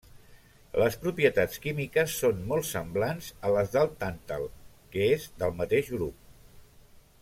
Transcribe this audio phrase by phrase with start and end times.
[0.83, 4.49] Les propietats químiques són molt semblants a les del tàntal,
[4.97, 6.31] que és del mateix grup.